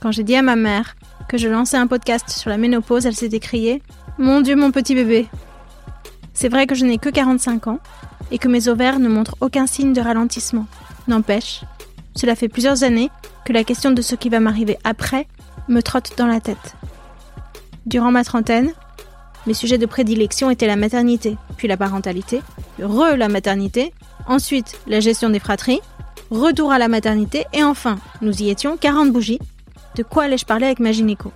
Quand 0.00 0.12
j'ai 0.12 0.22
dit 0.22 0.36
à 0.36 0.42
ma 0.42 0.54
mère 0.54 0.96
que 1.28 1.38
je 1.38 1.48
lançais 1.48 1.76
un 1.76 1.88
podcast 1.88 2.30
sur 2.30 2.50
la 2.50 2.56
ménopause, 2.56 3.04
elle 3.04 3.16
s'est 3.16 3.26
écriée 3.26 3.82
Mon 4.16 4.40
Dieu, 4.40 4.54
mon 4.54 4.70
petit 4.70 4.94
bébé 4.94 5.26
C'est 6.34 6.48
vrai 6.48 6.66
que 6.66 6.74
je 6.74 6.84
n'ai 6.84 6.98
que 6.98 7.08
45 7.08 7.66
ans 7.66 7.80
et 8.30 8.38
que 8.38 8.48
mes 8.48 8.68
ovaires 8.68 9.00
ne 9.00 9.08
montrent 9.08 9.36
aucun 9.40 9.66
signe 9.66 9.92
de 9.92 10.00
ralentissement. 10.00 10.66
N'empêche, 11.08 11.62
cela 12.14 12.36
fait 12.36 12.48
plusieurs 12.48 12.84
années 12.84 13.10
que 13.44 13.52
la 13.52 13.64
question 13.64 13.90
de 13.90 14.02
ce 14.02 14.14
qui 14.14 14.28
va 14.28 14.40
m'arriver 14.40 14.78
après 14.84 15.26
me 15.68 15.82
trotte 15.82 16.12
dans 16.16 16.26
la 16.26 16.40
tête. 16.40 16.76
Durant 17.86 18.12
ma 18.12 18.22
trentaine, 18.22 18.72
mes 19.46 19.54
sujets 19.54 19.78
de 19.78 19.86
prédilection 19.86 20.50
étaient 20.50 20.66
la 20.66 20.76
maternité, 20.76 21.36
puis 21.56 21.68
la 21.68 21.76
parentalité, 21.76 22.42
re 22.80 23.16
la 23.16 23.28
maternité, 23.28 23.92
ensuite 24.26 24.78
la 24.86 25.00
gestion 25.00 25.30
des 25.30 25.38
fratries, 25.38 25.80
retour 26.30 26.70
à 26.70 26.78
la 26.78 26.88
maternité, 26.88 27.46
et 27.52 27.64
enfin, 27.64 27.98
nous 28.20 28.42
y 28.42 28.50
étions 28.50 28.76
40 28.76 29.10
bougies. 29.10 29.40
De 29.98 30.04
quoi 30.04 30.22
allais-je 30.22 30.44
parler 30.44 30.66
avec 30.66 30.78
ma 30.78 30.92
gynéco? 30.92 31.32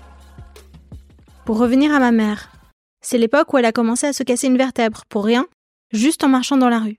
Pour 1.44 1.58
revenir 1.58 1.92
à 1.92 1.98
ma 1.98 2.12
mère, 2.12 2.52
c'est 3.00 3.18
l'époque 3.18 3.52
où 3.52 3.58
elle 3.58 3.64
a 3.64 3.72
commencé 3.72 4.06
à 4.06 4.12
se 4.12 4.22
casser 4.22 4.46
une 4.46 4.56
vertèbre, 4.56 5.02
pour 5.08 5.24
rien, 5.24 5.48
juste 5.90 6.22
en 6.22 6.28
marchant 6.28 6.56
dans 6.56 6.68
la 6.68 6.78
rue. 6.78 6.96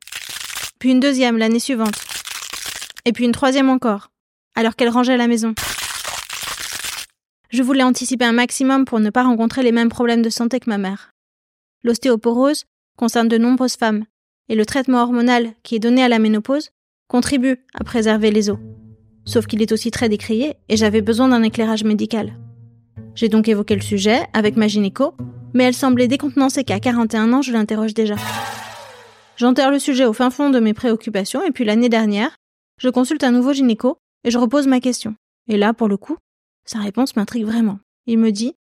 Puis 0.78 0.92
une 0.92 1.00
deuxième 1.00 1.38
l'année 1.38 1.62
suivante. 1.62 1.96
Et 3.06 3.14
puis 3.14 3.24
une 3.24 3.32
troisième 3.32 3.70
encore, 3.70 4.10
alors 4.56 4.76
qu'elle 4.76 4.90
rangeait 4.90 5.16
la 5.16 5.30
maison. 5.30 5.56
Je 7.50 7.64
voulais 7.64 7.84
anticiper 7.84 8.26
un 8.26 8.34
maximum 8.34 8.84
pour 8.84 9.00
ne 9.00 9.10
pas 9.10 9.24
rencontrer 9.24 9.64
les 9.64 9.72
mêmes 9.72 9.88
problèmes 9.88 10.22
de 10.22 10.30
santé 10.30 10.60
que 10.60 10.70
ma 10.70 10.78
mère. 10.78 11.12
L'ostéoporose 11.86 12.66
concerne 12.98 13.30
de 13.30 13.38
nombreuses 13.38 13.78
femmes, 13.78 14.04
et 14.50 14.56
le 14.56 14.66
traitement 14.66 15.02
hormonal 15.02 15.54
qui 15.64 15.76
est 15.76 15.80
donné 15.80 16.04
à 16.04 16.10
la 16.10 16.20
ménopause 16.20 16.72
contribue 17.08 17.64
à 17.74 17.86
préserver 17.86 18.32
les 18.32 18.50
os. 18.50 18.60
Sauf 19.26 19.48
qu'il 19.48 19.62
est 19.62 19.72
aussi 19.72 19.92
très 19.92 20.10
décrié 20.10 20.56
et 20.70 20.78
j'avais 20.78 21.02
besoin 21.02 21.30
d'un 21.30 21.44
éclairage 21.44 21.84
médical. 21.84 22.34
J'ai 23.16 23.30
donc 23.30 23.48
évoqué 23.48 23.76
le 23.76 23.82
sujet 23.82 24.22
avec 24.34 24.56
ma 24.58 24.68
gynéco, 24.68 25.14
mais 25.54 25.64
elle 25.64 25.74
semblait 25.74 26.08
décontenancée 26.08 26.64
qu'à 26.64 26.80
41 26.80 27.32
ans 27.34 27.42
je 27.42 27.54
l'interroge 27.54 27.94
déjà. 27.94 28.16
J'enterre 29.38 29.72
le 29.72 29.80
sujet 29.80 30.06
au 30.06 30.14
fin 30.14 30.30
fond 30.30 30.50
de 30.50 30.60
mes 30.60 30.74
préoccupations 30.74 31.44
et 31.44 31.52
puis 31.52 31.66
l'année 31.66 31.90
dernière, 31.90 32.36
je 32.78 32.90
consulte 32.90 33.24
un 33.24 33.32
nouveau 33.32 33.54
gynéco 33.54 33.98
et 34.24 34.32
je 34.32 34.38
repose 34.38 34.68
ma 34.68 34.80
question. 34.80 35.16
Et 35.48 35.58
là, 35.58 35.74
pour 35.74 35.88
le 35.88 35.98
coup, 35.98 36.18
sa 36.66 36.80
réponse 36.80 37.16
m'intrigue 37.16 37.46
vraiment. 37.46 37.80
Il 38.06 38.20
me 38.20 38.32
dit 38.32 38.56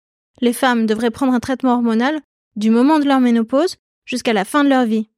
Les 0.41 0.53
femmes 0.53 0.85
devraient 0.85 1.11
prendre 1.11 1.33
un 1.33 1.39
traitement 1.39 1.73
hormonal 1.73 2.19
du 2.55 2.69
moment 2.69 2.99
de 2.99 3.05
leur 3.05 3.19
ménopause 3.19 3.77
jusqu'à 4.05 4.33
la 4.33 4.45
fin 4.45 4.63
de 4.63 4.69
leur 4.69 4.85
vie. 4.85 5.09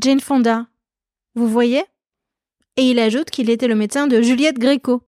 Jane 0.00 0.20
Fonda. 0.20 0.66
Vous 1.34 1.48
voyez? 1.48 1.84
Et 2.78 2.90
il 2.90 3.00
ajoute 3.00 3.30
qu'il 3.30 3.50
était 3.50 3.66
le 3.66 3.74
médecin 3.74 4.06
de 4.06 4.22
Juliette 4.22 4.60
Gréco. 4.60 5.02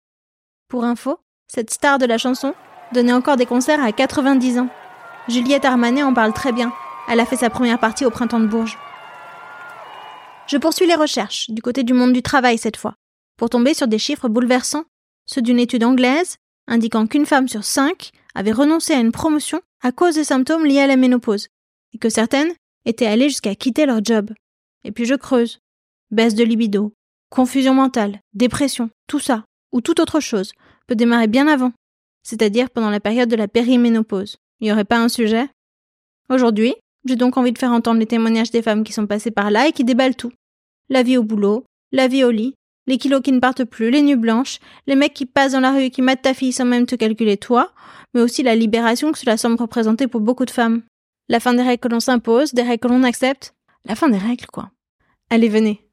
Pour 0.68 0.84
info, 0.84 1.18
cette 1.48 1.72
star 1.72 1.98
de 1.98 2.06
la 2.06 2.16
chanson 2.16 2.54
donnait 2.92 3.12
encore 3.12 3.36
des 3.36 3.44
concerts 3.44 3.82
à 3.82 3.90
90 3.90 4.60
ans. 4.60 4.68
Juliette 5.26 5.64
Armanet 5.64 6.04
en 6.04 6.14
parle 6.14 6.32
très 6.32 6.52
bien. 6.52 6.72
Elle 7.08 7.18
a 7.18 7.26
fait 7.26 7.34
sa 7.34 7.50
première 7.50 7.80
partie 7.80 8.04
au 8.04 8.10
printemps 8.10 8.38
de 8.38 8.46
Bourges. 8.46 8.78
Je 10.46 10.58
poursuis 10.58 10.86
les 10.86 10.94
recherches, 10.94 11.50
du 11.50 11.60
côté 11.60 11.82
du 11.82 11.92
monde 11.92 12.12
du 12.12 12.22
travail 12.22 12.56
cette 12.56 12.76
fois, 12.76 12.94
pour 13.36 13.50
tomber 13.50 13.74
sur 13.74 13.88
des 13.88 13.98
chiffres 13.98 14.28
bouleversants, 14.28 14.84
ceux 15.26 15.42
d'une 15.42 15.58
étude 15.58 15.82
anglaise 15.82 16.36
indiquant 16.68 17.08
qu'une 17.08 17.26
femme 17.26 17.48
sur 17.48 17.64
cinq 17.64 18.12
avait 18.36 18.52
renoncé 18.52 18.92
à 18.92 19.00
une 19.00 19.10
promotion 19.10 19.60
à 19.82 19.90
cause 19.90 20.14
des 20.14 20.22
symptômes 20.22 20.66
liés 20.66 20.82
à 20.82 20.86
la 20.86 20.94
ménopause, 20.94 21.48
et 21.94 21.98
que 21.98 22.10
certaines 22.10 22.52
étaient 22.84 23.06
allées 23.06 23.28
jusqu'à 23.28 23.56
quitter 23.56 23.86
leur 23.86 24.04
job. 24.04 24.30
Et 24.84 24.92
puis 24.92 25.04
je 25.04 25.16
creuse. 25.16 25.58
Baisse 26.12 26.36
de 26.36 26.44
libido, 26.44 26.95
confusion 27.30 27.74
mentale, 27.74 28.20
dépression, 28.34 28.90
tout 29.06 29.20
ça, 29.20 29.44
ou 29.72 29.80
toute 29.80 30.00
autre 30.00 30.20
chose, 30.20 30.52
peut 30.86 30.94
démarrer 30.94 31.26
bien 31.26 31.48
avant, 31.48 31.72
c'est-à-dire 32.22 32.70
pendant 32.70 32.90
la 32.90 33.00
période 33.00 33.28
de 33.28 33.36
la 33.36 33.48
périménopause. 33.48 34.36
Il 34.60 34.64
n'y 34.64 34.72
aurait 34.72 34.84
pas 34.84 34.98
un 34.98 35.08
sujet? 35.08 35.48
Aujourd'hui, 36.28 36.74
j'ai 37.04 37.16
donc 37.16 37.36
envie 37.36 37.52
de 37.52 37.58
faire 37.58 37.72
entendre 37.72 38.00
les 38.00 38.06
témoignages 38.06 38.50
des 38.50 38.62
femmes 38.62 38.84
qui 38.84 38.92
sont 38.92 39.06
passées 39.06 39.30
par 39.30 39.50
là 39.50 39.68
et 39.68 39.72
qui 39.72 39.84
déballent 39.84 40.16
tout. 40.16 40.32
La 40.88 41.02
vie 41.02 41.16
au 41.16 41.22
boulot, 41.22 41.64
la 41.92 42.08
vie 42.08 42.24
au 42.24 42.30
lit, 42.30 42.54
les 42.86 42.98
kilos 42.98 43.22
qui 43.22 43.32
ne 43.32 43.40
partent 43.40 43.64
plus, 43.64 43.90
les 43.90 44.02
nuits 44.02 44.16
blanches, 44.16 44.58
les 44.86 44.96
mecs 44.96 45.14
qui 45.14 45.26
passent 45.26 45.52
dans 45.52 45.60
la 45.60 45.72
rue 45.72 45.84
et 45.84 45.90
qui 45.90 46.02
matent 46.02 46.22
ta 46.22 46.34
fille 46.34 46.52
sans 46.52 46.64
même 46.64 46.86
te 46.86 46.94
calculer 46.94 47.36
toi, 47.36 47.72
mais 48.14 48.20
aussi 48.20 48.42
la 48.42 48.54
libération 48.54 49.12
que 49.12 49.18
cela 49.18 49.36
semble 49.36 49.60
représenter 49.60 50.06
pour 50.06 50.20
beaucoup 50.20 50.44
de 50.44 50.50
femmes. 50.50 50.82
La 51.28 51.40
fin 51.40 51.54
des 51.54 51.62
règles 51.62 51.80
que 51.80 51.88
l'on 51.88 52.00
s'impose, 52.00 52.54
des 52.54 52.62
règles 52.62 52.80
que 52.80 52.88
l'on 52.88 53.02
accepte. 53.02 53.54
La 53.84 53.96
fin 53.96 54.08
des 54.08 54.18
règles, 54.18 54.46
quoi. 54.46 54.70
Allez, 55.30 55.48
venez. 55.48 55.85